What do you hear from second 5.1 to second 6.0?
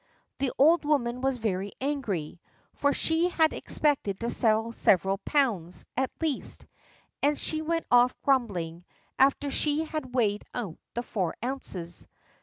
pounds,